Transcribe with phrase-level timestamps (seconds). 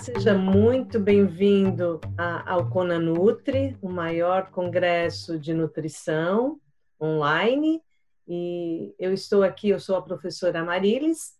[0.00, 2.00] seja muito bem-vindo
[2.46, 6.58] ao Conanutri, o maior congresso de nutrição
[6.98, 7.82] online.
[8.26, 11.34] E eu estou aqui, eu sou a professora Marilis,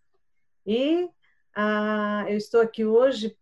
[0.63, 1.09] e
[1.55, 3.35] ah, eu estou aqui hoje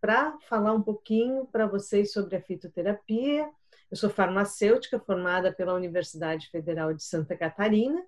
[0.00, 3.46] para falar um pouquinho para vocês sobre a fitoterapia.
[3.90, 8.02] Eu sou farmacêutica formada pela Universidade Federal de Santa Catarina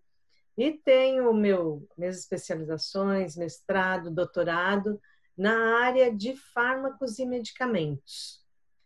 [0.57, 4.99] e tenho meu, minhas especializações, mestrado, doutorado
[5.37, 8.41] na área de fármacos e medicamentos,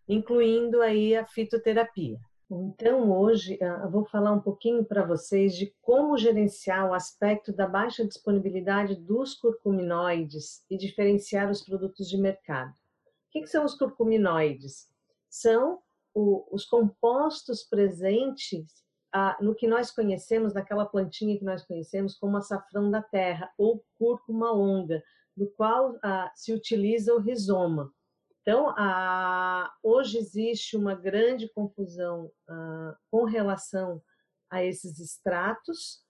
[0.09, 2.19] incluindo aí a fitoterapia.
[2.51, 7.53] Então, hoje ah, eu vou falar um pouquinho para vocês de como gerenciar o aspecto
[7.53, 12.71] da baixa disponibilidade dos curcuminoides e diferenciar os produtos de mercado.
[12.71, 14.89] O que, são os curcuminoides?
[15.29, 15.81] São
[16.15, 22.91] os compostos presentes ah, no que nós conhecemos, naquela plantinha que nós conhecemos como açafrão
[22.91, 25.03] da terra ou cúrcuma longa,
[25.39, 27.95] do qual ah, se utiliza o rizoma.
[28.43, 34.03] Então, ah, hoje existe uma grande confusão ah, com relação
[34.51, 36.03] a esses extratos,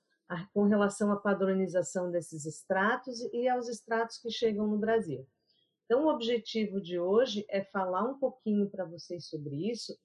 [0.53, 5.27] com relação à padronização desses extratos e aos extratos que chegam no Brasil.
[5.85, 9.99] Então, o objetivo de hoje é falar um pouquinho para vocês sobre isso,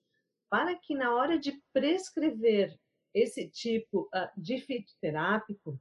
[0.49, 2.73] para que na hora de prescrever
[3.13, 5.79] esse tipo de fitoterápico,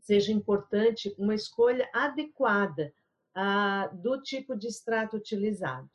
[0.00, 2.92] seja importante uma escolha adequada
[3.34, 5.90] ah, do tipo de extrato utilizado.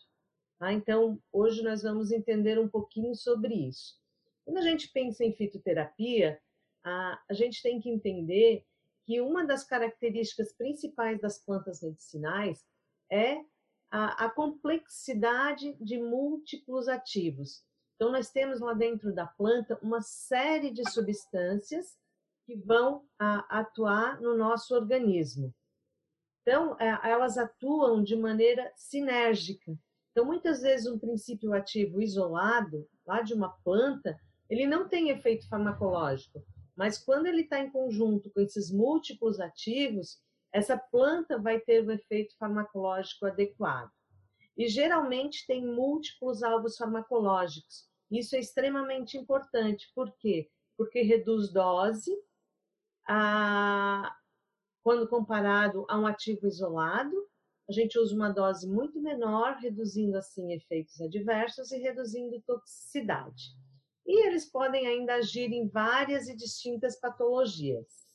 [0.58, 0.72] Tá?
[0.72, 4.00] Então, hoje nós vamos entender um pouquinho sobre isso.
[4.46, 6.40] Quando a gente pensa em fitoterapia,
[6.84, 8.66] ah, a gente tem que entender
[9.06, 12.66] que uma das características principais das plantas medicinais
[13.12, 13.44] é
[13.92, 17.64] a, a complexidade de múltiplos ativos.
[17.96, 21.98] Então, nós temos lá dentro da planta uma série de substâncias
[22.46, 25.54] que vão a, atuar no nosso organismo.
[26.42, 29.76] Então, é, elas atuam de maneira sinérgica.
[30.12, 34.20] Então, muitas vezes, um princípio ativo isolado, lá de uma planta,
[34.50, 36.44] ele não tem efeito farmacológico,
[36.76, 40.22] mas quando ele está em conjunto com esses múltiplos ativos,
[40.54, 43.92] essa planta vai ter o efeito farmacológico adequado.
[44.58, 47.90] E geralmente tem múltiplos alvos farmacológicos.
[48.10, 49.92] Isso é extremamente importante.
[49.94, 50.50] Por quê?
[50.78, 52.16] Porque reduz dose,
[53.08, 54.16] a,
[54.84, 57.16] quando comparado a um ativo isolado,
[57.68, 63.44] a gente usa uma dose muito menor, reduzindo assim efeitos adversos e reduzindo toxicidade.
[64.06, 68.06] E eles podem ainda agir em várias e distintas patologias.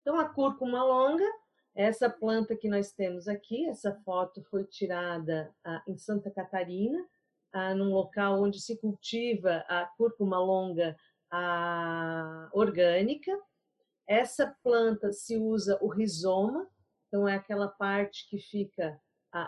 [0.00, 1.28] Então, a cúrcuma longa,
[1.74, 7.04] essa planta que nós temos aqui, essa foto foi tirada ah, em Santa Catarina,
[7.52, 10.96] ah, num local onde se cultiva a cúrcuma longa
[11.30, 13.36] a orgânica.
[14.06, 16.68] Essa planta se usa o rizoma,
[17.08, 19.00] então é aquela parte que fica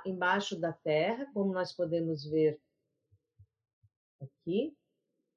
[0.04, 2.60] embaixo da terra, como nós podemos ver
[4.20, 4.76] aqui.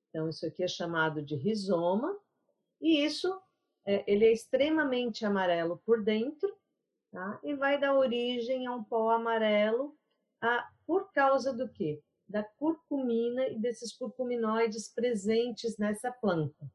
[0.09, 2.18] Então, isso aqui é chamado de rizoma,
[2.81, 3.41] e isso
[3.85, 6.53] é, ele é extremamente amarelo por dentro,
[7.12, 7.40] tá?
[7.44, 9.96] e vai dar origem a um pó amarelo
[10.41, 12.02] ah, por causa do quê?
[12.31, 16.72] Da curcumina e desses curcuminoides presentes nessa planta.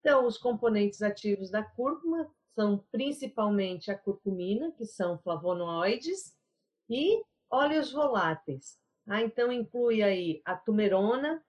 [0.00, 6.36] Então, os componentes ativos da cúrcuma são principalmente a curcumina, que são flavonoides,
[6.88, 8.78] e óleos voláteis.
[9.06, 11.44] Ah, então, inclui aí a tumerona,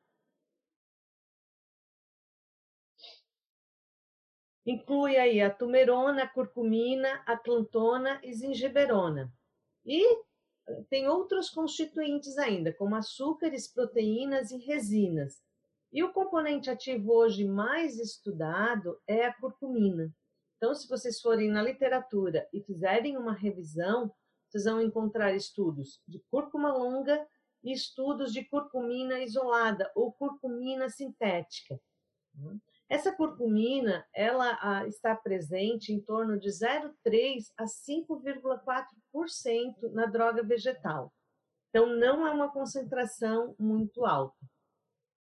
[4.66, 9.32] inclui aí a tumerona, a curcumina, a clantona e zingiberona.
[9.86, 10.02] E
[10.90, 15.42] tem outros constituintes ainda, como açúcares, proteínas e resinas.
[15.92, 20.14] E o componente ativo hoje mais estudado é a curcumina.
[20.58, 24.12] Então, se vocês forem na literatura e fizerem uma revisão,
[24.48, 27.26] vocês vão encontrar estudos de cúrcuma longa
[27.64, 31.80] e estudos de curcumina isolada ou curcumina sintética.
[32.88, 41.12] Essa curcumina, ela ah, está presente em torno de 0,3 a 5,4% na droga vegetal.
[41.70, 44.38] Então, não é uma concentração muito alta.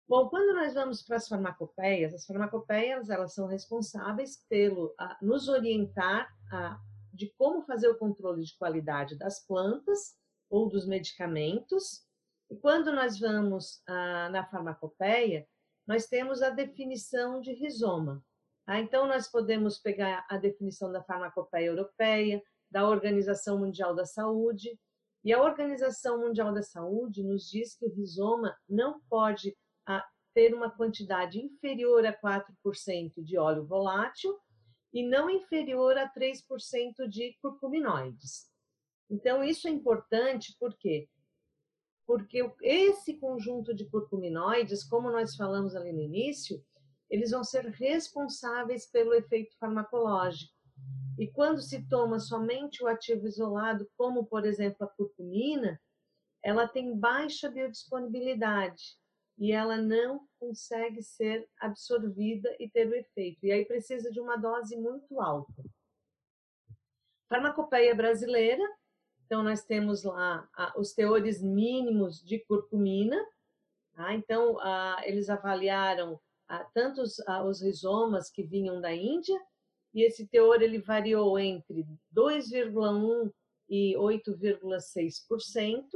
[0.06, 5.48] Bom, quando nós vamos para as farmacopeias, as farmacopeias elas são responsáveis pelo a, nos
[5.48, 6.78] orientar a,
[7.12, 10.16] de como fazer o controle de qualidade das plantas
[10.48, 12.06] ou dos medicamentos.
[12.50, 15.46] E quando nós vamos a, na farmacopeia,
[15.88, 18.22] nós temos a definição de rizoma.
[18.66, 18.78] Tá?
[18.78, 24.78] Então, nós podemos pegar a definição da farmacopeia europeia, da Organização Mundial da Saúde,
[25.24, 29.56] e a Organização Mundial da Saúde nos diz que o rizoma não pode
[29.86, 34.38] ah, ter uma quantidade inferior a 4% de óleo volátil
[34.92, 38.50] e não inferior a 3% de curcuminoides.
[39.10, 41.08] Então, isso é importante porque
[42.08, 46.64] porque esse conjunto de curcuminoides, como nós falamos ali no início,
[47.10, 50.50] eles vão ser responsáveis pelo efeito farmacológico.
[51.18, 55.78] E quando se toma somente o ativo isolado, como por exemplo a curcumina,
[56.42, 58.96] ela tem baixa biodisponibilidade
[59.36, 63.44] e ela não consegue ser absorvida e ter o efeito.
[63.44, 65.62] E aí precisa de uma dose muito alta.
[67.28, 68.64] Farmacopeia brasileira
[69.28, 73.22] então, nós temos lá os teores mínimos de curcumina.
[73.94, 74.14] Tá?
[74.14, 74.56] Então,
[75.04, 76.18] eles avaliaram
[76.72, 79.38] tanto os, os rizomas que vinham da Índia,
[79.92, 81.86] e esse teor ele variou entre
[82.16, 83.30] 2,1%
[83.68, 85.90] e 8,6%.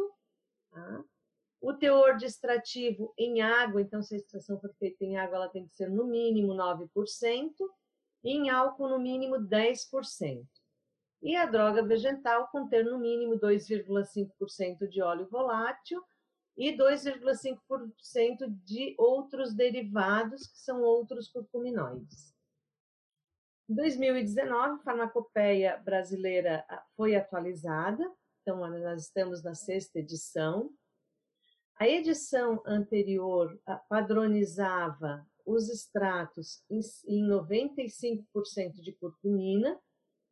[0.70, 1.04] Tá?
[1.58, 5.48] O teor de extrativo em água, então, se a extração for feita em água, ela
[5.48, 7.50] tem que ser no mínimo 9%,
[8.24, 10.46] e em álcool, no mínimo 10%
[11.22, 16.02] e a droga vegetal conter no mínimo 2,5% de óleo volátil
[16.56, 22.32] e 2,5% de outros derivados, que são outros curcuminoides.
[23.68, 28.04] Em 2019, a farmacopeia brasileira ah, foi atualizada,
[28.42, 30.70] então nós estamos na sexta edição.
[31.78, 39.80] A edição anterior ah, padronizava os extratos em 95% de curcumina,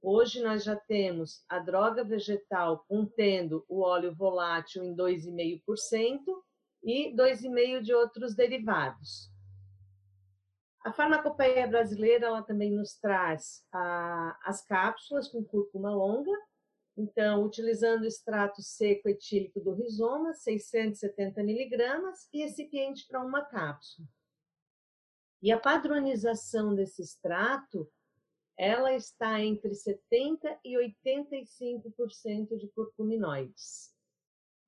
[0.02, 6.20] Hoje nós já temos a droga vegetal contendo o óleo volátil em 2,5%
[6.82, 9.30] e 2,5% de outros derivados.
[10.82, 16.32] A farmacopeia brasileira ela também nos traz a, as cápsulas com cúrcuma longa,
[16.96, 24.06] então, utilizando o extrato seco etílico do rizoma, 670 miligramas, e recipiente para uma cápsula.
[25.42, 27.90] E a padronização desse extrato
[28.60, 33.96] ela está entre 70% e 85% de curcuminoides.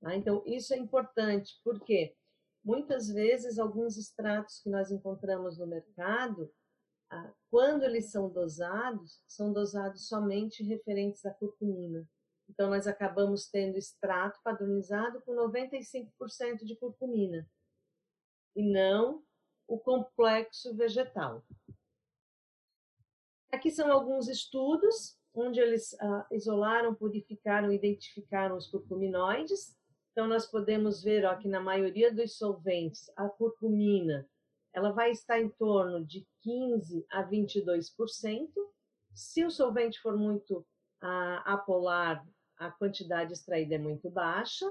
[0.01, 0.17] Tá?
[0.17, 2.17] Então, isso é importante, porque
[2.65, 6.51] muitas vezes alguns extratos que nós encontramos no mercado,
[7.11, 12.09] ah, quando eles são dosados, são dosados somente referentes à curcumina.
[12.49, 17.47] Então, nós acabamos tendo extrato padronizado com 95% de curcumina,
[18.57, 19.23] e não
[19.69, 21.45] o complexo vegetal.
[23.53, 29.77] Aqui são alguns estudos onde eles ah, isolaram, purificaram, identificaram os curcuminoides.
[30.11, 34.27] Então, nós podemos ver ó, que na maioria dos solventes, a curcumina
[34.73, 38.49] ela vai estar em torno de 15 a 22%.
[39.15, 40.67] Se o solvente for muito
[41.03, 42.27] ah, apolar,
[42.57, 44.67] a quantidade extraída é muito baixa.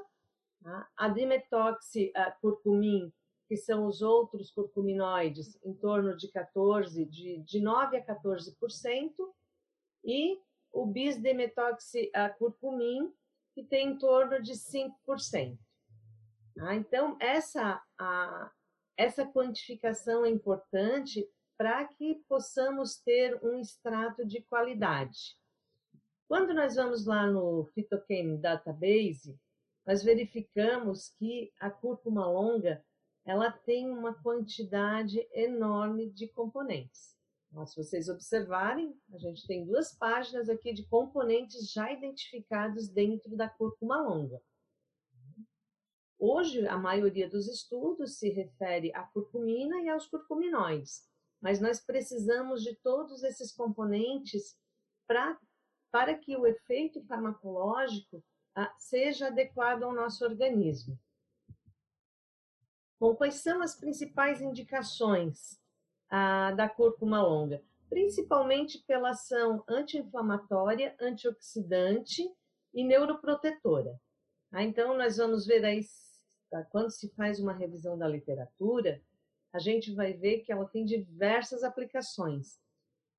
[0.64, 0.90] Tá?
[0.98, 3.14] A dimetoxicurcumin
[3.52, 9.14] que são os outros curcuminoides, em torno de 14, de, de 9 a 14%,
[10.06, 10.40] e
[10.72, 13.14] o bisdemetoxicurcumin,
[13.54, 15.60] que tem em torno de 5%.
[16.60, 18.50] Ah, então, essa, a,
[18.96, 25.36] essa quantificação é importante para que possamos ter um extrato de qualidade.
[26.26, 29.38] Quando nós vamos lá no Phytochem Database,
[29.86, 32.82] nós verificamos que a cúrcuma longa
[33.26, 37.16] ela tem uma quantidade enorme de componentes.
[37.52, 43.36] Mas, se vocês observarem, a gente tem duas páginas aqui de componentes já identificados dentro
[43.36, 44.42] da cúrcuma longa.
[46.18, 51.04] Hoje, a maioria dos estudos se refere à curcumina e aos curcuminoides,
[51.42, 54.56] mas nós precisamos de todos esses componentes
[55.08, 55.38] pra,
[55.92, 58.24] para que o efeito farmacológico
[58.56, 60.98] ah, seja adequado ao nosso organismo.
[63.02, 65.60] Bom, quais são as principais indicações
[66.08, 67.60] ah, da cúrcuma longa?
[67.90, 72.32] Principalmente pela ação anti-inflamatória, antioxidante
[72.72, 74.00] e neuroprotetora.
[74.52, 75.82] Ah, então, nós vamos ver aí,
[76.52, 79.02] tá, quando se faz uma revisão da literatura,
[79.52, 82.60] a gente vai ver que ela tem diversas aplicações.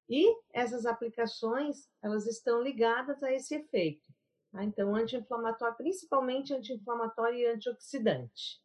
[0.09, 4.15] E essas aplicações, elas estão ligadas a esse efeito.
[4.53, 4.63] Tá?
[4.63, 8.63] Então, anti-inflamatório, principalmente anti-inflamatório e antioxidante.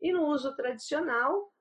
[0.00, 1.52] E no uso tradicional,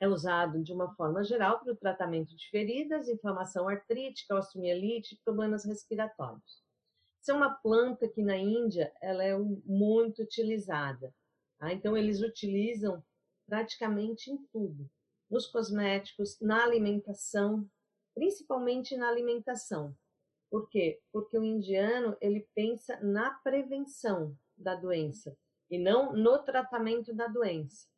[0.00, 5.64] é usado de uma forma geral para o tratamento de feridas, inflamação artrítica, osteomielite, problemas
[5.64, 6.62] respiratórios.
[7.20, 11.14] Isso é uma planta que na Índia ela é muito utilizada.
[11.58, 11.72] Tá?
[11.72, 13.02] Então eles utilizam
[13.46, 14.90] praticamente em tudo,
[15.30, 17.68] nos cosméticos, na alimentação,
[18.14, 19.96] principalmente na alimentação.
[20.50, 21.00] Por quê?
[21.12, 25.36] Porque o indiano ele pensa na prevenção da doença
[25.70, 27.88] e não no tratamento da doença.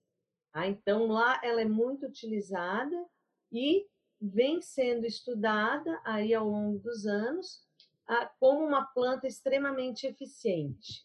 [0.53, 0.67] Tá?
[0.67, 3.07] Então, lá ela é muito utilizada
[3.53, 3.87] e
[4.21, 7.65] vem sendo estudada aí ao longo dos anos
[8.39, 11.05] como uma planta extremamente eficiente.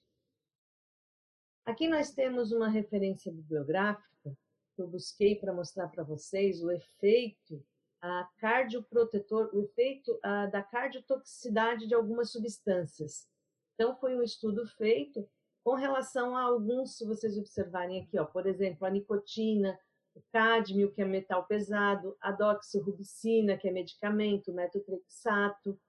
[1.66, 4.38] Aqui nós temos uma referência bibliográfica
[4.76, 7.64] que eu busquei para mostrar para vocês o efeito
[8.04, 10.20] a cardioprotetor, o efeito
[10.52, 13.28] da cardiotoxicidade de algumas substâncias.
[13.76, 15.30] Então, foi um estudo feito
[15.64, 19.78] com relação a alguns, se vocês observarem aqui, ó, por exemplo, a nicotina,
[20.16, 25.80] o cádmio, que é metal pesado, a doxorubicina, que é medicamento, o metotrexato.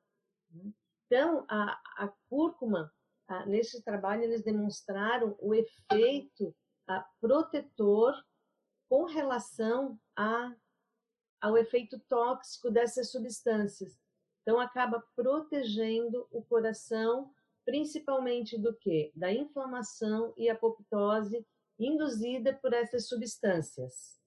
[0.50, 0.72] Né?
[1.06, 2.92] Então, a, a cúrcuma,
[3.26, 6.54] a, nesse trabalho, eles demonstraram o efeito
[6.86, 8.14] a, protetor
[8.88, 10.54] com relação a,
[11.40, 13.98] ao efeito tóxico dessas substâncias.
[14.42, 17.32] Então, acaba protegendo o coração,
[17.64, 19.12] principalmente do que?
[19.14, 21.46] Da inflamação e apoptose
[21.78, 24.20] induzida por essas substâncias.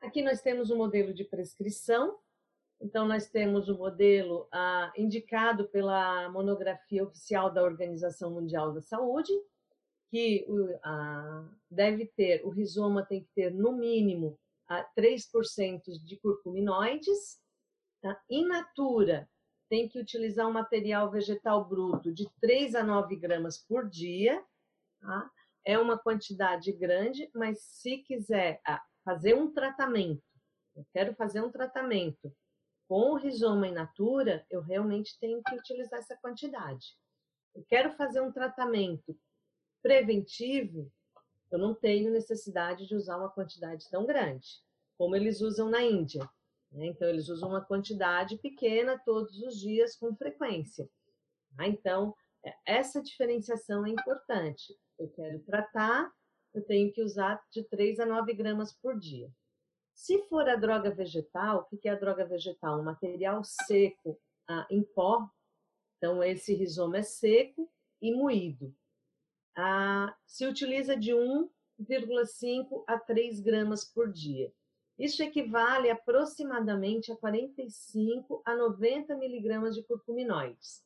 [0.00, 2.18] Aqui nós temos um modelo de prescrição.
[2.80, 8.80] Então, nós temos o um modelo ah, indicado pela monografia oficial da Organização Mundial da
[8.80, 9.32] Saúde,
[10.10, 10.46] que
[10.82, 17.38] ah, deve ter, o rizoma tem que ter no mínimo ah, 3% de curcuminoides.
[18.00, 18.18] Tá?
[18.30, 19.28] In natura,
[19.70, 24.44] tem que utilizar um material vegetal bruto de 3 a 9 gramas por dia.
[25.00, 25.30] Tá?
[25.64, 30.22] É uma quantidade grande, mas se quiser ah, fazer um tratamento,
[30.74, 32.34] eu quero fazer um tratamento
[32.88, 36.96] com o rizoma in natura, eu realmente tenho que utilizar essa quantidade.
[37.54, 39.16] Eu quero fazer um tratamento
[39.80, 40.90] preventivo,
[41.52, 44.48] eu não tenho necessidade de usar uma quantidade tão grande,
[44.98, 46.28] como eles usam na Índia.
[46.72, 46.86] Né?
[46.86, 50.88] Então, eles usam uma quantidade pequena todos os dias com frequência.
[51.56, 51.66] Tá?
[51.66, 54.76] Então, é, essa diferenciação é importante.
[54.98, 56.10] Eu quero tratar,
[56.54, 59.30] eu tenho que usar de 3 a 9 gramas por dia.
[59.94, 62.80] Se for a droga vegetal, o que é a droga vegetal?
[62.80, 65.28] Um material seco ah, em pó.
[65.96, 68.74] Então, esse rizoma é seco e moído.
[69.56, 74.52] Ah, se utiliza de 1,5 a 3 gramas por dia.
[75.00, 80.84] Isso equivale aproximadamente a 45 a 90 miligramas de curcuminoides.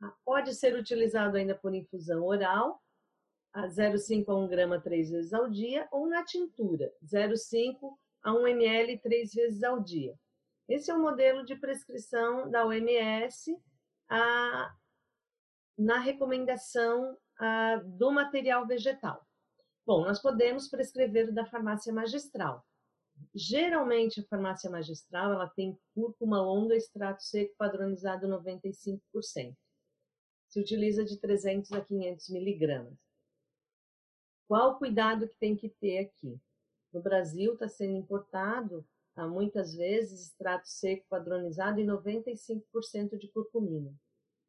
[0.00, 2.80] Ah, pode ser utilizado ainda por infusão oral,
[3.52, 8.46] a 0,5 a 1 grama três vezes ao dia, ou na tintura, 0,5 a 1
[8.46, 10.14] ml três vezes ao dia.
[10.68, 13.60] Esse é o modelo de prescrição da OMS
[14.08, 14.72] a,
[15.76, 19.26] na recomendação a, do material vegetal.
[19.84, 22.64] Bom, nós podemos prescrever da farmácia magistral.
[23.34, 29.00] Geralmente, a farmácia magistral ela tem cúrcuma longa, extrato seco padronizado 95%.
[30.48, 32.98] Se utiliza de 300 a 500 miligramas.
[34.46, 36.38] Qual o cuidado que tem que ter aqui?
[36.92, 38.86] No Brasil está sendo importado,
[39.16, 43.94] há muitas vezes, extrato seco padronizado e 95% de curcumina.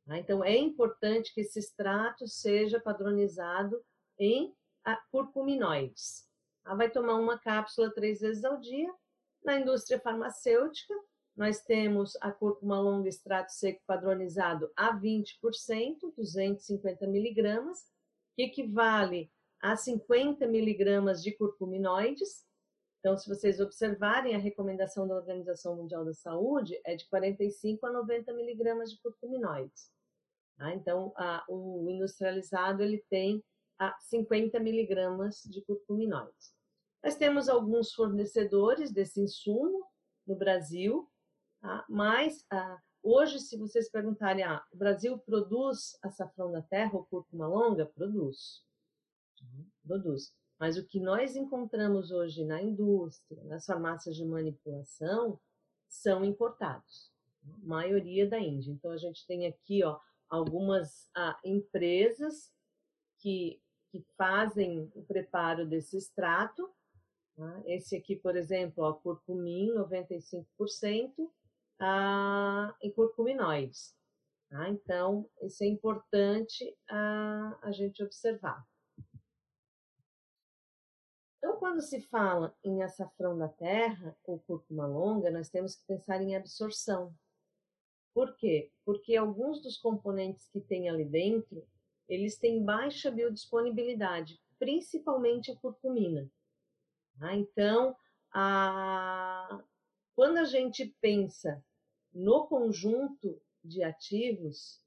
[0.05, 0.17] Tá?
[0.17, 3.81] Então, é importante que esse extrato seja padronizado
[4.19, 4.53] em
[5.09, 6.27] curcuminoides.
[6.63, 6.73] Tá?
[6.75, 8.91] Vai tomar uma cápsula três vezes ao dia.
[9.43, 10.93] Na indústria farmacêutica,
[11.35, 15.33] nós temos a cúrcuma longa extrato seco padronizado a 20%,
[16.15, 17.79] 250 miligramas,
[18.35, 22.45] que equivale a 50 miligramas de curcuminoides.
[22.99, 27.91] Então, se vocês observarem, a recomendação da Organização Mundial da Saúde é de 45 a
[27.91, 29.91] 90 miligramas de curcuminoides.
[30.57, 30.73] Tá?
[30.73, 33.43] Então, a, o industrializado ele tem
[33.87, 36.53] a 50 miligramas de curcuminoides.
[37.03, 39.85] Nós temos alguns fornecedores desse insumo
[40.25, 41.09] no Brasil,
[41.61, 41.85] tá?
[41.89, 47.47] mas ah, hoje, se vocês perguntarem, ah, o Brasil produz açafrão da terra ou cúrcuma
[47.47, 47.85] longa?
[47.85, 48.63] Produz
[49.83, 50.33] produz.
[50.59, 55.39] Mas o que nós encontramos hoje na indústria, nas farmácias de manipulação,
[55.89, 57.11] são importados,
[57.45, 58.71] a maioria da Índia.
[58.71, 59.99] Então a gente tem aqui ó,
[60.29, 62.51] algumas ah, empresas
[63.19, 63.61] que,
[63.93, 66.67] que fazem o preparo desse extrato.
[67.35, 67.61] Tá?
[67.67, 71.31] Esse aqui, por exemplo, ó, curcumim, 95%,
[71.79, 73.95] ah, em curcuminoides.
[74.49, 74.67] Tá?
[74.67, 78.65] Então, isso é importante a, a gente observar.
[81.37, 86.19] Então, quando se fala em açafrão da terra ou cúrcuma longa, nós temos que pensar
[86.19, 87.13] em absorção.
[88.11, 88.71] Por quê?
[88.83, 91.67] Porque alguns dos componentes que tem ali dentro,
[92.07, 96.29] eles têm baixa biodisponibilidade, principalmente a curcumina.
[97.19, 97.33] Tá?
[97.33, 97.95] Então,
[98.31, 99.63] a...
[100.15, 101.63] quando a gente pensa
[102.13, 104.81] no conjunto de ativos,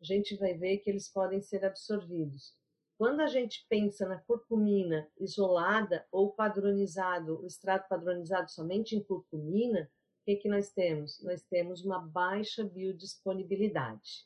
[0.00, 2.54] a gente vai ver que eles podem ser absorvidos
[3.02, 9.90] quando a gente pensa na curcumina isolada ou padronizado, o extrato padronizado somente em curcumina,
[10.20, 11.20] o que, que nós temos?
[11.20, 14.24] Nós temos uma baixa biodisponibilidade.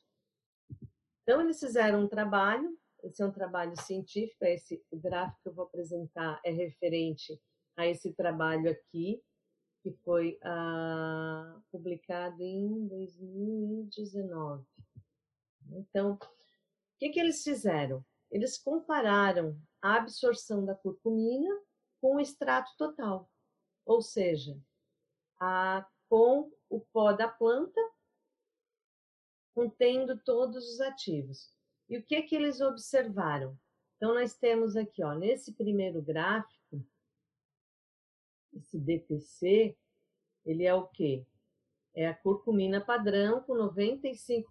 [1.27, 5.65] Então, eles fizeram um trabalho, esse é um trabalho científico, esse gráfico que eu vou
[5.65, 7.37] apresentar é referente
[7.77, 9.21] a esse trabalho aqui,
[9.83, 14.65] que foi ah, publicado em 2019.
[15.73, 16.19] Então, o
[17.01, 18.05] que, que eles fizeram?
[18.31, 21.51] Eles compararam a absorção da curcumina
[22.01, 23.29] com o extrato total,
[23.85, 24.57] ou seja,
[25.41, 27.81] a, com o pó da planta
[29.57, 31.51] contendo todos os ativos.
[31.89, 33.59] E o que que eles observaram?
[33.97, 36.85] Então nós temos aqui, ó, nesse primeiro gráfico,
[38.53, 39.75] esse DPC,
[40.45, 41.27] ele é o quê?
[41.95, 44.45] É a curcumina padrão com 95%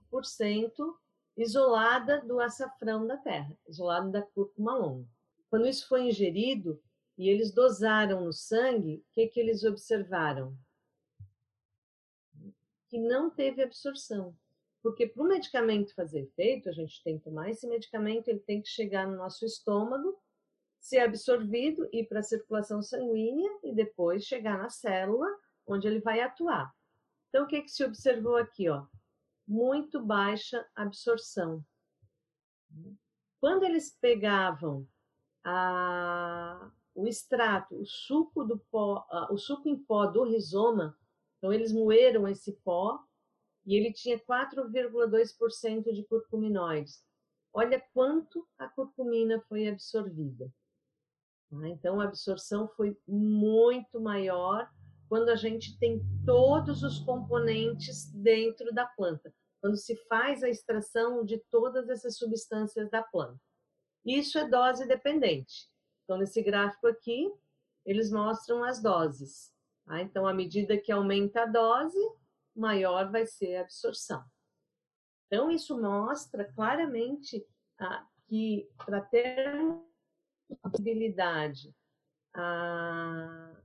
[1.38, 5.07] isolada do açafrão da terra, isolado da cúrcuma longa.
[5.51, 6.81] Quando isso foi ingerido
[7.15, 10.57] e eles dosaram no sangue, o que, que eles observaram?
[12.89, 14.35] Que não teve absorção.
[14.86, 18.62] Porque para o medicamento fazer efeito, a gente tem que tomar esse medicamento, ele tem
[18.62, 20.22] que chegar no nosso estômago,
[20.80, 25.27] ser absorvido, ir para a circulação sanguínea e depois chegar na célula,
[25.65, 26.72] onde ele vai atuar.
[27.30, 28.70] Então, o que, que se observou aqui?
[28.70, 28.86] Ó?
[29.48, 31.63] muito baixa absorção.
[33.39, 34.88] Quando eles pegavam
[35.44, 40.96] a, o extrato, o suco do pó, o suco em pó do rizoma,
[41.38, 43.04] então eles moeram esse pó
[43.65, 47.03] e ele tinha 4,2% de curcuminoides.
[47.53, 50.51] Olha quanto a curcumina foi absorvida.
[51.50, 51.67] Tá?
[51.69, 54.69] Então a absorção foi muito maior
[55.07, 61.24] quando a gente tem todos os componentes dentro da planta, quando se faz a extração
[61.24, 63.39] de todas essas substâncias da planta.
[64.05, 65.67] Isso é dose dependente.
[66.03, 67.31] Então, nesse gráfico aqui,
[67.86, 69.51] eles mostram as doses.
[69.86, 70.01] Tá?
[70.01, 71.97] Então, à medida que aumenta a dose,
[72.56, 74.24] maior vai ser a absorção.
[75.28, 77.46] Então, isso mostra claramente
[77.80, 79.54] ah, que para ter
[80.62, 81.76] possibilidade
[82.34, 83.56] ah,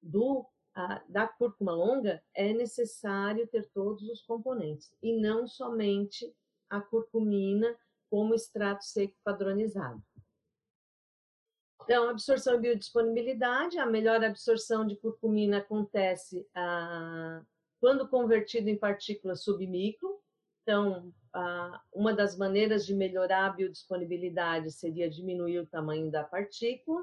[0.00, 6.34] do, a, da cúrcuma longa, é necessário ter todos os componentes, e não somente
[6.68, 7.76] a curcumina
[8.10, 10.02] como extrato seco padronizado.
[11.84, 17.42] Então, absorção e biodisponibilidade, a melhor absorção de curcumina acontece ah,
[17.80, 20.20] quando convertido em partículas submicro.
[20.62, 27.02] Então, ah, uma das maneiras de melhorar a biodisponibilidade seria diminuir o tamanho da partícula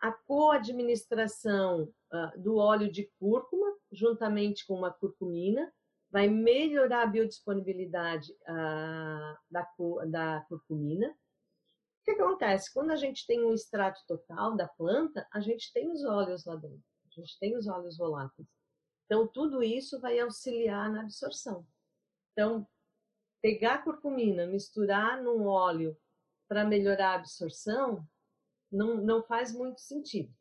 [0.00, 5.72] a coadministração uh, do óleo de cúrcuma, juntamente com uma curcumina,
[6.10, 9.66] vai melhorar a biodisponibilidade uh, da,
[10.06, 11.14] da curcumina.
[12.06, 12.72] Que acontece?
[12.72, 16.54] Quando a gente tem um extrato total da planta, a gente tem os óleos lá
[16.54, 18.46] dentro, a gente tem os óleos voláteis.
[19.04, 21.66] Então, tudo isso vai auxiliar na absorção.
[22.30, 22.64] Então,
[23.42, 25.98] pegar a curcumina, misturar num óleo
[26.48, 28.08] para melhorar a absorção,
[28.70, 30.32] não, não faz muito sentido.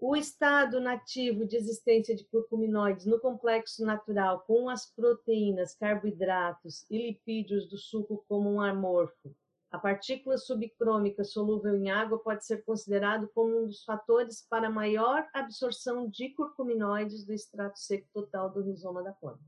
[0.00, 6.96] O estado nativo de existência de curcuminoides no complexo natural com as proteínas, carboidratos e
[6.98, 9.34] lipídios do suco como um amorfo,
[9.70, 15.28] a partícula subcrômica solúvel em água pode ser considerado como um dos fatores para maior
[15.34, 19.44] absorção de curcuminoides do extrato seco total do rizoma da planta.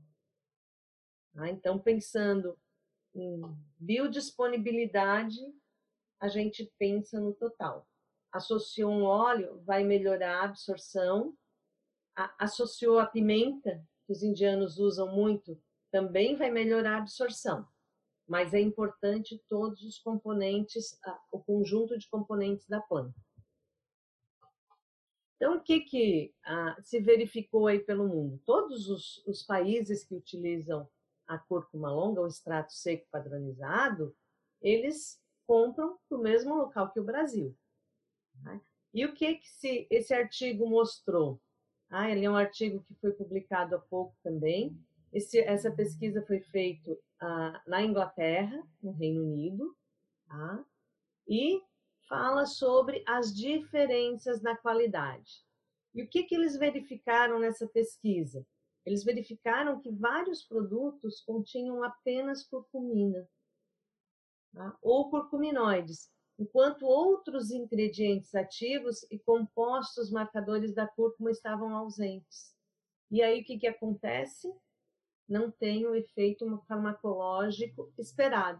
[1.35, 2.55] Ah, então, pensando
[3.15, 3.41] em
[3.79, 5.39] biodisponibilidade
[6.19, 7.87] a gente pensa no total.
[8.31, 11.35] Associou um óleo, vai melhorar a absorção.
[12.15, 17.67] A, associou a pimenta, que os indianos usam muito, também vai melhorar a absorção.
[18.27, 20.97] Mas é importante todos os componentes,
[21.31, 23.19] o conjunto de componentes da planta.
[25.35, 26.35] Então, o que, que
[26.83, 28.39] se verificou aí pelo mundo?
[28.45, 30.87] Todos os, os países que utilizam
[31.27, 34.15] a cúrcuma longa, o extrato seco padronizado,
[34.61, 37.57] eles compram do mesmo local que o Brasil.
[38.43, 38.61] Né?
[38.93, 41.39] E o que, que se, esse artigo mostrou?
[41.89, 44.77] Ah, ele é um artigo que foi publicado há pouco também.
[45.11, 49.75] Esse, essa pesquisa foi feita ah, na Inglaterra, no Reino Unido,
[50.27, 50.65] tá?
[51.27, 51.61] e
[52.07, 55.45] fala sobre as diferenças na qualidade.
[55.93, 58.45] E o que, que eles verificaram nessa pesquisa?
[58.85, 63.29] Eles verificaram que vários produtos continham apenas curcumina,
[64.53, 64.77] tá?
[64.81, 72.55] ou curcuminoides, enquanto outros ingredientes ativos e compostos marcadores da cúrcuma estavam ausentes.
[73.11, 74.51] E aí o que, que acontece?
[75.29, 78.59] Não tem o efeito farmacológico esperado.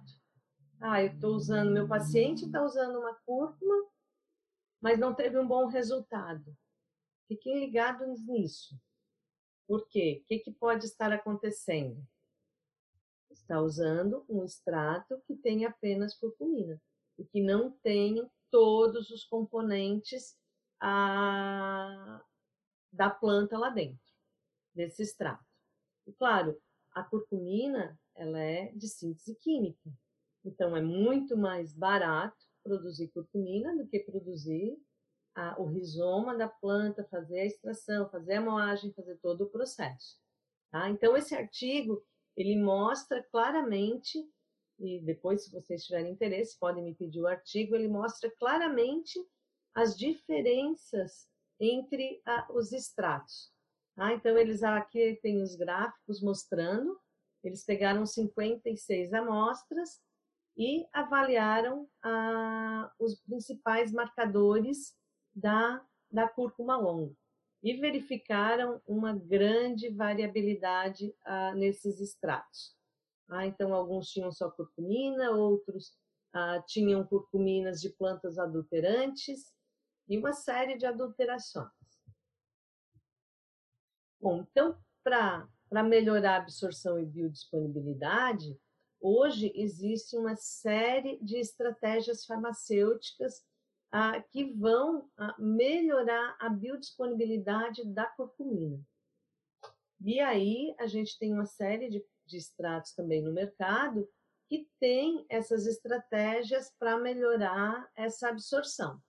[0.79, 3.89] Ah, eu estou usando, meu paciente está usando uma cúrcuma,
[4.79, 6.55] mas não teve um bom resultado.
[7.27, 8.79] Fiquem ligados nisso.
[9.67, 10.21] Por quê?
[10.21, 12.05] O que, que pode estar acontecendo?
[13.31, 16.79] Está usando um extrato que tem apenas curcumina
[17.31, 20.37] que não tem todos os componentes
[20.79, 22.21] a,
[22.91, 23.99] da planta lá dentro,
[24.73, 25.45] desse extrato.
[26.05, 26.59] E claro,
[26.93, 29.91] a curcumina ela é de síntese química.
[30.43, 34.77] Então, é muito mais barato produzir curcumina do que produzir
[35.35, 40.19] a, o rizoma da planta, fazer a extração, fazer a moagem, fazer todo o processo.
[40.71, 40.89] Tá?
[40.89, 42.03] Então, esse artigo,
[42.35, 44.19] ele mostra claramente,
[44.81, 49.19] e depois, se vocês tiverem interesse, podem me pedir o artigo, ele mostra claramente
[49.75, 53.51] as diferenças entre a, os extratos.
[53.95, 54.13] Tá?
[54.13, 56.99] Então, eles aqui têm os gráficos mostrando,
[57.43, 60.01] eles pegaram 56 amostras
[60.57, 64.95] e avaliaram ah, os principais marcadores
[65.33, 67.15] da, da cúrcuma longa
[67.63, 72.75] e verificaram uma grande variabilidade ah, nesses extratos.
[73.31, 75.97] Ah, então, alguns tinham só curcumina, outros
[76.33, 79.53] ah, tinham curcuminas de plantas adulterantes
[80.09, 81.71] e uma série de adulterações.
[84.19, 85.47] Bom, então, para
[85.81, 88.59] melhorar a absorção e biodisponibilidade,
[88.99, 93.45] hoje existe uma série de estratégias farmacêuticas
[93.93, 98.77] ah, que vão ah, melhorar a biodisponibilidade da curcumina.
[100.03, 104.09] E aí a gente tem uma série de, de extratos também no mercado
[104.49, 109.01] que tem essas estratégias para melhorar essa absorção.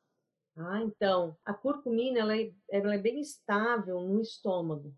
[0.56, 4.94] Ah, então, a curcumina ela é, ela é bem estável no estômago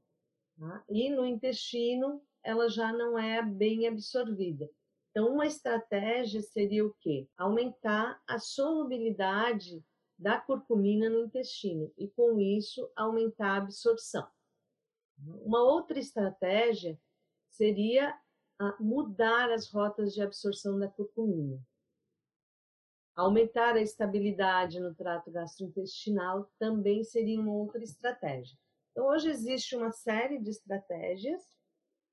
[0.59, 0.85] tá?
[0.89, 4.69] e no intestino ela já não é bem absorvida.
[5.11, 7.29] Então, uma estratégia seria o quê?
[7.39, 9.83] Aumentar a solubilidade
[10.19, 14.29] da curcumina no intestino e, com isso, aumentar a absorção.
[15.45, 17.01] Uma outra estratégia
[17.57, 18.19] seria
[18.79, 21.61] mudar as rotas de absorção da curcumina.
[23.17, 28.57] Aumentar a estabilidade no trato gastrointestinal também seria uma outra estratégia.
[28.91, 31.43] Então, hoje existe uma série de estratégias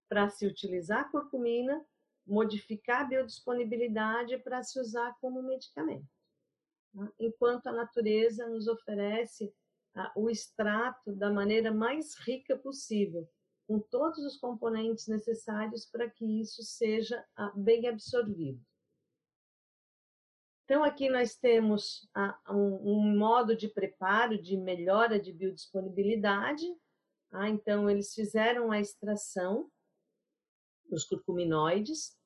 [0.10, 1.84] para se utilizar a curcumina
[2.26, 6.08] modificar a biodisponibilidade para se usar como medicamento.
[6.94, 7.12] Tá?
[7.20, 9.54] Enquanto a natureza nos oferece
[9.94, 13.28] tá, o extrato da maneira mais rica possível,
[13.72, 18.62] com todos os componentes necessários para que isso seja ah, bem absorvido.
[20.66, 26.66] Então, aqui nós temos ah, um, modo de preparo de melhora de biodisponibilidade.
[27.32, 29.72] Ah, então, eles fizeram a extração
[30.90, 32.18] dos curcuminoides,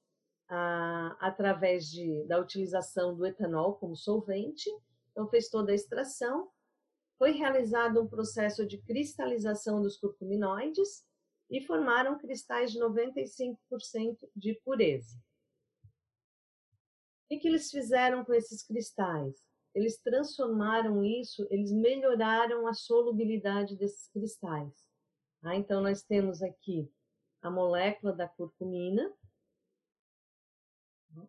[0.49, 4.67] ah, através de, da utilização do etanol como solvente.
[5.11, 6.49] Então, fez toda a extração.
[7.19, 11.05] Foi realizado um processo de cristalização dos curcuminoides
[11.49, 13.57] e formaram cristais de 95%
[14.35, 15.17] de pureza.
[17.29, 19.43] O que eles fizeram com esses cristais?
[19.73, 24.87] Eles transformaram isso, eles melhoraram a solubilidade desses cristais.
[25.43, 26.89] Ah, então, nós temos aqui
[27.41, 29.13] a molécula da curcumina.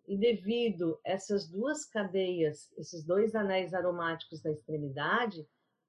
[0.07, 5.47] E devido a essas duas cadeias, esses dois anéis aromáticos da extremidade,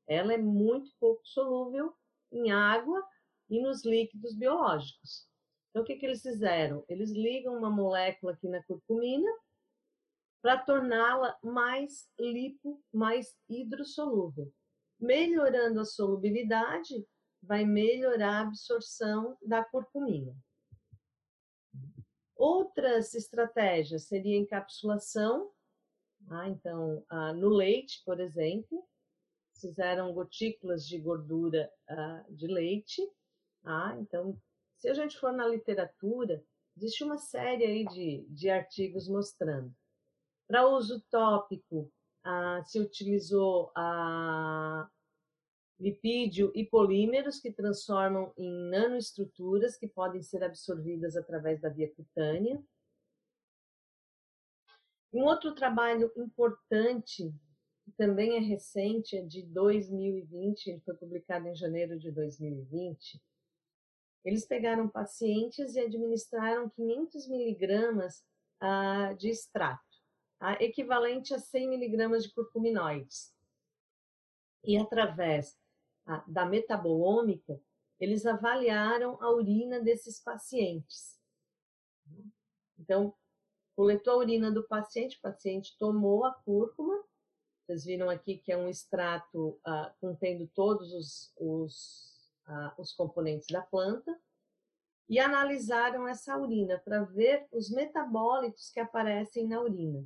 [0.08, 1.96] ela é muito pouco solúvel
[2.32, 3.04] em água
[3.50, 5.28] e nos líquidos biológicos.
[5.70, 6.84] Então, o que, que eles fizeram?
[6.88, 9.32] Eles ligam uma molécula aqui na curcumina
[10.42, 14.52] para torná-la mais lipo, mais hidrossolúvel.
[15.00, 17.06] Melhorando a solubilidade,
[17.42, 20.36] vai melhorar a absorção da curcumina.
[22.36, 25.52] Outras estratégias seria encapsulação,
[26.30, 28.88] ah, então ah, no leite, por exemplo,
[29.60, 33.02] fizeram gotículas de gordura ah, de leite.
[33.70, 34.42] Ah, então,
[34.78, 36.42] se a gente for na literatura,
[36.78, 39.76] existe uma série aí de, de artigos mostrando.
[40.48, 41.92] Para uso tópico,
[42.24, 44.90] ah, se utilizou a
[45.78, 52.64] lipídio e polímeros que transformam em nanoestruturas que podem ser absorvidas através da via cutânea.
[55.12, 57.36] Um outro trabalho importante,
[57.84, 63.22] que também é recente, é de 2020, ele foi publicado em janeiro de 2020.
[64.28, 68.26] Eles pegaram pacientes e administraram 500 miligramas
[68.62, 69.82] uh, de extrato,
[70.44, 73.34] uh, equivalente a 100 miligramas de curcuminoides.
[74.66, 75.58] E através
[76.28, 77.58] da metabolômica,
[77.98, 81.18] eles avaliaram a urina desses pacientes.
[82.78, 83.16] Então,
[83.78, 87.02] coletou a urina do paciente, o paciente tomou a cúrcuma,
[87.66, 92.17] vocês viram aqui que é um extrato uh, contendo todos os, os,
[92.48, 94.18] uh, os componentes da planta,
[95.10, 100.06] e analisaram essa urina para ver os metabólitos que aparecem na urina.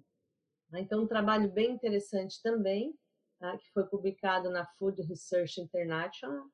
[0.73, 2.95] Então, um trabalho bem interessante também,
[3.39, 3.57] tá?
[3.57, 6.45] que foi publicado na Food Research International.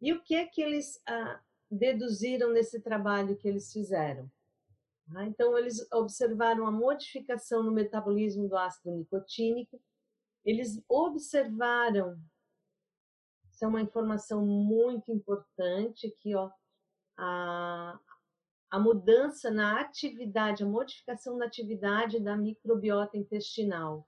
[0.00, 4.30] E o que que eles ah, deduziram nesse trabalho que eles fizeram?
[5.14, 9.80] Ah, então, eles observaram a modificação no metabolismo do ácido nicotínico,
[10.44, 12.18] eles observaram,
[13.56, 16.50] isso é uma informação muito importante aqui, ó,
[17.16, 17.98] a,
[18.70, 24.06] a mudança na atividade, a modificação da atividade da microbiota intestinal.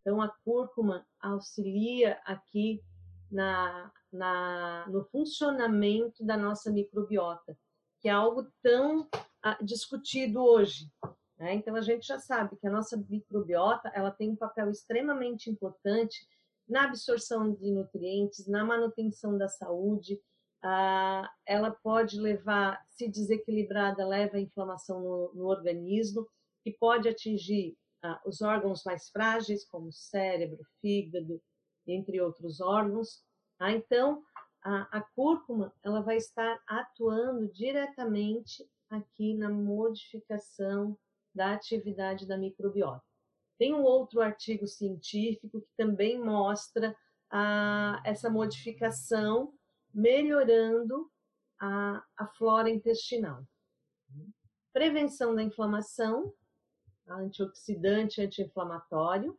[0.00, 2.82] Então, a cúrcuma auxilia aqui
[3.30, 7.58] na, na, no funcionamento da nossa microbiota,
[8.00, 9.06] que é algo tão
[9.42, 10.90] ah, discutido hoje.
[11.36, 11.52] Né?
[11.56, 16.26] Então, a gente já sabe que a nossa microbiota ela tem um papel extremamente importante
[16.68, 20.20] na absorção de nutrientes, na manutenção da saúde,
[20.62, 26.26] ah, ela pode levar, se desequilibrada, leva a inflamação no, no organismo,
[26.62, 31.40] que pode atingir ah, os órgãos mais frágeis, como cérebro, fígado,
[31.86, 33.22] entre outros órgãos.
[33.58, 34.22] Ah, então,
[34.62, 40.98] a, a cúrcuma ela vai estar atuando diretamente aqui na modificação
[41.34, 43.07] da atividade da microbiota.
[43.58, 46.96] Tem um outro artigo científico que também mostra
[47.30, 49.52] a, essa modificação
[49.92, 51.10] melhorando
[51.60, 53.44] a, a flora intestinal.
[54.72, 56.32] Prevenção da inflamação,
[57.08, 59.36] antioxidante, anti-inflamatório,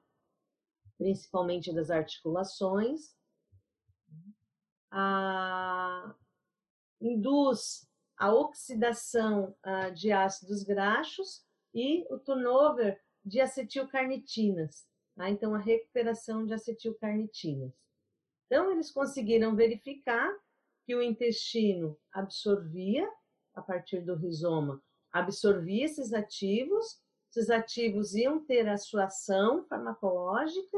[0.98, 3.16] principalmente das articulações.
[4.92, 6.14] A,
[7.00, 14.86] induz a oxidação a, de ácidos graxos e o turnover de acetilcarnitinas.
[15.16, 15.30] Tá?
[15.30, 17.74] Então, a recuperação de acetilcarnitinas.
[18.46, 20.32] Então, eles conseguiram verificar
[20.86, 23.08] que o intestino absorvia,
[23.54, 30.78] a partir do rizoma, absorvia esses ativos, esses ativos iam ter a sua ação farmacológica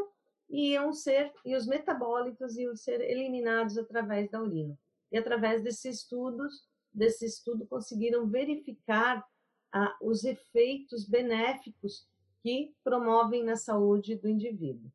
[0.50, 4.78] e iam ser, e os metabólitos iam ser eliminados através da urina.
[5.12, 9.26] E através desses estudos, desse estudo, conseguiram verificar
[9.72, 12.06] ah, os efeitos benéficos
[12.42, 14.92] que promovem na saúde do indivíduo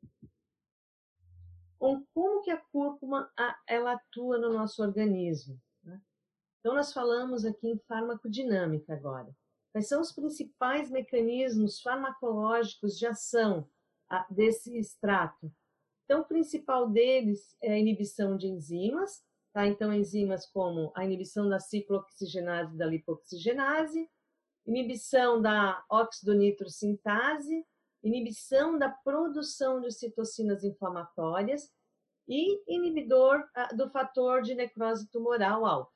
[1.79, 3.31] com como que a cúrcuma
[3.69, 5.61] ela atua no nosso organismo.
[5.83, 6.01] Né?
[6.61, 9.35] Então, nós falamos aqui em farmacodinâmica agora.
[9.73, 13.69] Quais são os principais mecanismos farmacológicos de ação
[14.31, 15.53] desse extrato?
[16.05, 19.67] Então, o principal deles é a inibição de enzimas, tá?
[19.67, 24.09] Então, enzimas como a inibição da ciclooxigenase e da lipoxigenase,
[24.66, 27.64] inibição da oxidonitrosintase,
[28.02, 31.70] inibição da produção de citocinas inflamatórias
[32.29, 35.92] e inibidor ah, do fator de necrose tumoral alfa,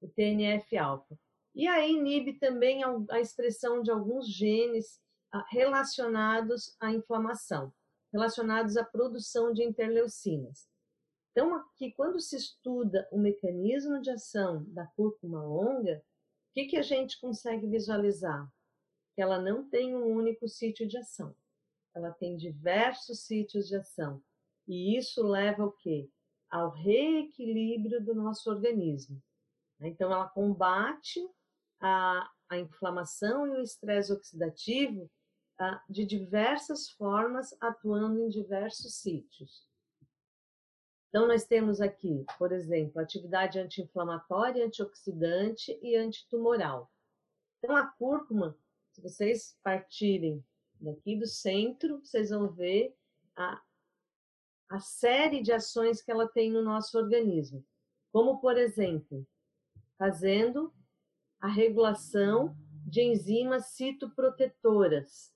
[0.00, 1.18] o TNF-alfa.
[1.54, 5.00] E aí inibe também a expressão de alguns genes
[5.32, 7.72] ah, relacionados à inflamação,
[8.12, 10.68] relacionados à produção de interleucinas.
[11.30, 16.04] Então, aqui, quando se estuda o mecanismo de ação da cúrcuma longa,
[16.52, 18.46] o que, que a gente consegue visualizar?
[19.14, 21.34] Que ela não tem um único sítio de ação
[21.94, 24.22] ela tem diversos sítios de ação.
[24.66, 26.10] E isso leva ao quê?
[26.50, 29.22] Ao reequilíbrio do nosso organismo.
[29.80, 31.20] Então, ela combate
[31.80, 35.10] a, a inflamação e o estresse oxidativo
[35.58, 39.68] a, de diversas formas, atuando em diversos sítios.
[41.12, 46.90] Então, nós temos aqui, por exemplo, atividade anti-inflamatória, antioxidante e antitumoral.
[47.58, 48.56] Então, a cúrcuma,
[48.92, 50.42] se vocês partirem
[50.82, 52.92] Daqui do centro, vocês vão ver
[53.36, 53.62] a,
[54.68, 57.64] a série de ações que ela tem no nosso organismo.
[58.12, 59.24] Como, por exemplo,
[59.96, 60.74] fazendo
[61.40, 65.32] a regulação de enzimas citoprotetoras,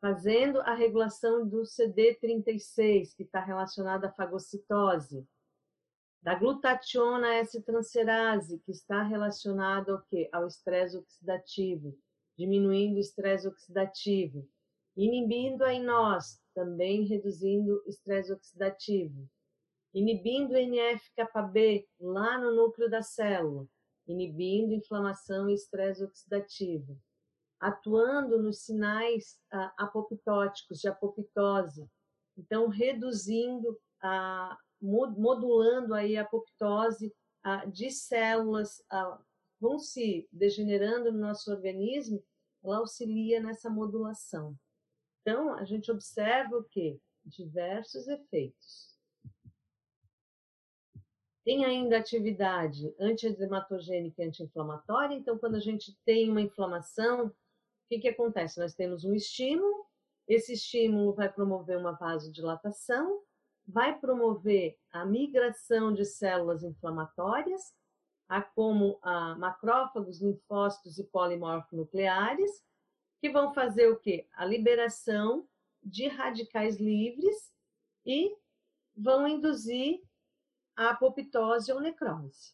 [0.00, 5.26] fazendo a regulação do CD36, que está relacionado à fagocitose,
[6.22, 10.28] da glutationa S-transferase, que está relacionado ao quê?
[10.32, 11.96] Ao estresse oxidativo,
[12.36, 14.48] diminuindo o estresse oxidativo,
[14.96, 19.28] inibindo a nós, também reduzindo o estresse oxidativo,
[19.94, 23.66] inibindo NF-κB lá no núcleo da célula,
[24.06, 27.00] inibindo inflamação e estresse oxidativo,
[27.60, 31.88] atuando nos sinais ah, apoptóticos de apoptose,
[32.36, 33.78] então reduzindo
[34.80, 39.18] modulando aí a apoptose ah, de células ah,
[39.60, 42.22] vão se degenerando no nosso organismo
[42.64, 44.56] ela auxilia nessa modulação.
[45.20, 47.00] Então, a gente observa o que?
[47.24, 48.96] Diversos efeitos.
[51.44, 55.14] Tem ainda atividade anti-dermatogênica e anti-inflamatória.
[55.14, 57.34] Então, quando a gente tem uma inflamação,
[57.88, 58.60] que, que acontece?
[58.60, 59.86] Nós temos um estímulo,
[60.26, 63.22] esse estímulo vai promover uma vasodilatação,
[63.66, 67.74] vai promover a migração de células inflamatórias,
[68.28, 72.62] a como a macrófagos, linfócitos e polimorfonucleares,
[73.20, 74.28] que vão fazer o quê?
[74.34, 75.48] A liberação
[75.82, 77.52] de radicais livres
[78.04, 78.36] e
[78.94, 80.02] vão induzir
[80.76, 82.52] a apoptose ou necrose.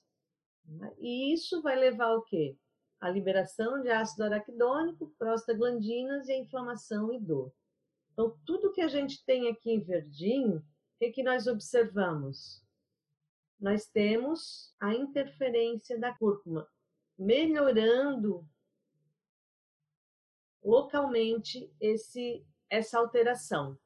[0.98, 2.56] E isso vai levar o quê?
[3.04, 7.52] A liberação de ácido araquidônico, prostaglandinas e a inflamação e dor.
[8.10, 10.64] Então, tudo que a gente tem aqui em verdinho, o
[10.98, 12.64] que, que nós observamos?
[13.60, 16.66] Nós temos a interferência da cúrcuma,
[17.18, 18.48] melhorando
[20.62, 23.78] localmente esse, essa alteração.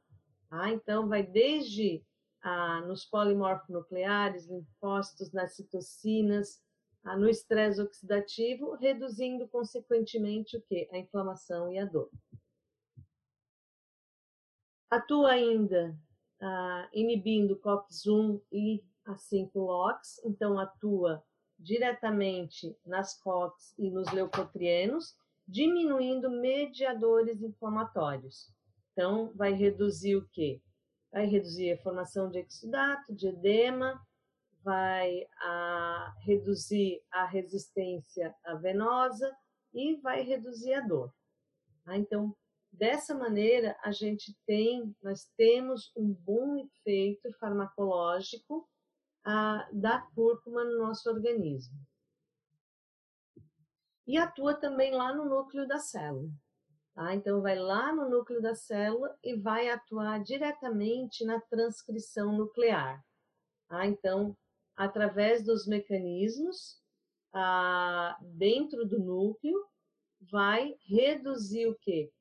[0.48, 0.70] Tá?
[0.70, 2.06] Então, vai desde
[2.40, 6.62] ah, nos polimorfonucleares, linfócitos, nas citocinas,
[7.16, 10.88] no estresse oxidativo, reduzindo consequentemente o que?
[10.92, 12.10] A inflamação e a dor.
[14.90, 15.98] Atua ainda
[16.40, 21.24] ah, inibindo COX-1 e a 5-LOX, então atua
[21.58, 28.52] diretamente nas COX e nos leucotrienos, diminuindo mediadores inflamatórios.
[28.92, 30.60] Então, vai reduzir o quê?
[31.10, 34.00] vai reduzir a formação de exudato, de edema,
[34.68, 39.34] vai a, reduzir a resistência venosa
[39.72, 41.10] e vai reduzir a dor.
[41.86, 41.96] Tá?
[41.96, 42.36] Então,
[42.70, 48.68] dessa maneira, a gente tem, nós temos um bom efeito farmacológico
[49.24, 51.80] a, da cúrcuma no nosso organismo.
[54.06, 56.30] E atua também lá no núcleo da célula.
[56.94, 57.14] Tá?
[57.14, 63.02] Então, vai lá no núcleo da célula e vai atuar diretamente na transcrição nuclear.
[63.66, 63.86] Tá?
[63.86, 64.36] Então,
[64.78, 66.80] através dos mecanismos
[67.34, 69.66] ah, dentro do núcleo,
[70.30, 72.12] vai reduzir o quê?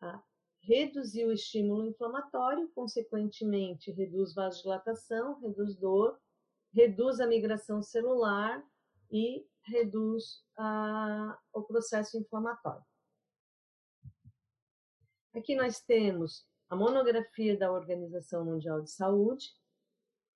[0.00, 0.22] Ah,
[0.62, 6.18] reduzir o estímulo inflamatório, consequentemente, reduz vasodilatação, reduz dor,
[6.72, 8.64] reduz a migração celular
[9.10, 12.84] e reduz ah, o processo inflamatório.
[15.34, 19.50] Aqui nós temos a monografia da Organização Mundial de Saúde,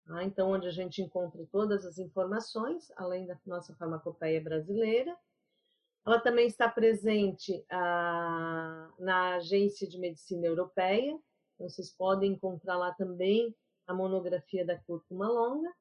[0.07, 0.25] tá?
[0.25, 5.17] então onde a gente encontra todas as informações, além da nossa farmacopeia brasileira.
[6.07, 11.19] Ela também está presente ah, na Agência de Medicina Europeia,
[11.55, 13.55] então vocês podem encontrar lá também
[13.87, 15.73] a monografia da cúrcuma longa.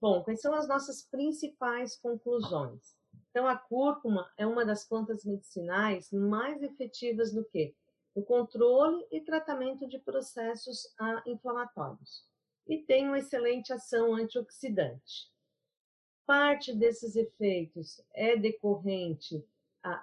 [0.00, 2.96] Bom, quais são as nossas principais conclusões?
[3.30, 7.74] Então, a cúrcuma é uma das plantas medicinais mais efetivas no que?
[8.18, 12.27] o controle e tratamento de processos ah, inflamatórios
[12.68, 15.32] e tem uma excelente ação antioxidante.
[16.26, 19.42] Parte desses efeitos é decorrente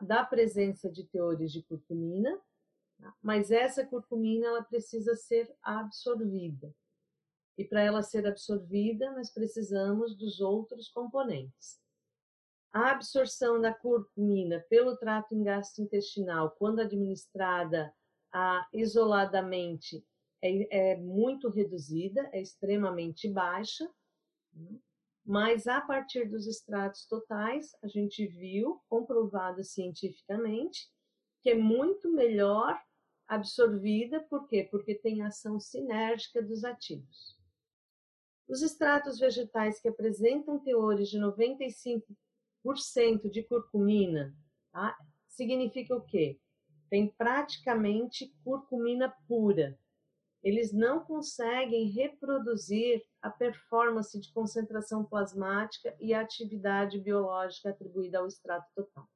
[0.02, 2.42] da presença de teores de curcumina,
[2.98, 3.16] tá?
[3.22, 6.74] mas essa curcumina ela precisa ser absorvida.
[7.58, 11.80] E para ela ser absorvida, nós precisamos dos outros componentes.
[12.74, 17.94] A absorção da curcumina pelo trato gastrointestinal, quando administrada
[18.34, 20.06] ah, isoladamente
[20.46, 23.90] é, é, muito reduzida, é extremamente baixa,
[24.54, 24.80] né?
[25.26, 30.88] mas a partir dos extratos totais, a gente viu, comprovado cientificamente,
[31.42, 32.80] que é muito melhor
[33.28, 34.68] absorvida, por quê?
[34.70, 37.36] Porque tem ação sinérgica dos ativos.
[38.48, 42.04] Os extratos vegetais que apresentam teores de 95%
[43.32, 44.36] de curcumina,
[44.72, 44.96] tá?
[45.28, 46.40] significa o quê?
[46.90, 49.78] tem praticamente curcumina pura.
[50.46, 58.28] Eles não conseguem reproduzir a performance de concentração plasmática e a atividade biológica atribuída ao
[58.28, 59.10] extrato total.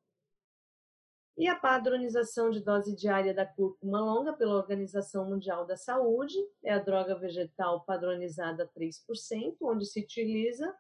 [1.38, 6.74] E a padronização de dose diária da cúrcuma longa pela Organização Mundial da Saúde é
[6.74, 10.76] a droga vegetal padronizada 3%, onde se utiliza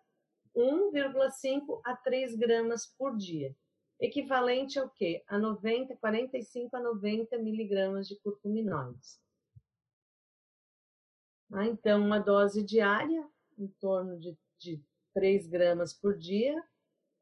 [0.55, 3.55] 1,5 a 3 gramas por dia
[3.99, 5.23] equivalente ao quê?
[5.27, 9.19] A 90, 45 a 90 miligramas de curcuminoides.
[11.51, 13.27] Ah, então, uma dose diária,
[13.57, 14.83] em torno de, de
[15.13, 16.63] 3 gramas por dia,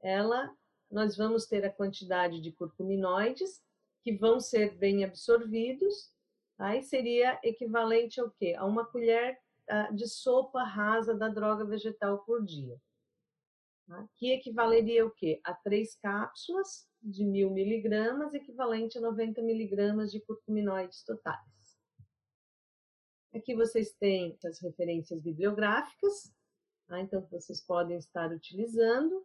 [0.02, 0.54] ela,
[0.92, 3.62] nós vamos ter a quantidade de curcuminoides
[4.04, 6.14] que vão ser bem absorvidos,
[6.58, 8.54] aí seria equivalente ao quê?
[8.58, 12.78] A uma colher uh, de sopa rasa da droga vegetal por dia.
[13.88, 14.08] Tá?
[14.16, 15.40] Que equivaleria o quê?
[15.44, 21.57] A três cápsulas de mil miligramas, equivalente a 90 miligramas de curcuminoides totais.
[23.38, 26.34] Aqui vocês têm as referências bibliográficas,
[26.88, 27.00] tá?
[27.00, 29.24] então vocês podem estar utilizando.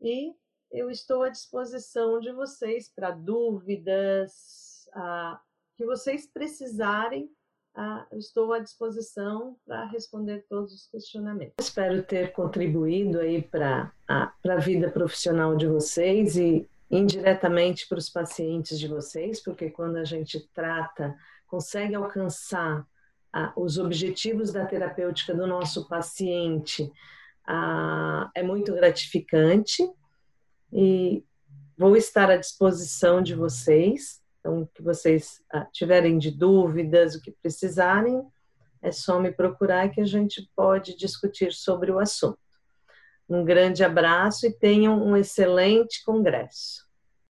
[0.00, 0.32] E
[0.70, 5.40] eu estou à disposição de vocês para dúvidas, ah,
[5.76, 7.28] que vocês precisarem,
[7.74, 11.54] ah, estou à disposição para responder todos os questionamentos.
[11.58, 18.08] Espero ter contribuído aí para a, a vida profissional de vocês e indiretamente para os
[18.08, 21.16] pacientes de vocês, porque quando a gente trata,
[21.48, 22.86] consegue alcançar
[23.32, 26.90] ah, os objetivos da terapêutica do nosso paciente,
[27.46, 29.82] ah, é muito gratificante
[30.72, 31.24] e
[31.76, 34.20] vou estar à disposição de vocês.
[34.40, 38.22] Então, que vocês ah, tiverem de dúvidas, o que precisarem,
[38.80, 42.38] é só me procurar que a gente pode discutir sobre o assunto.
[43.28, 46.87] Um grande abraço e tenham um excelente congresso.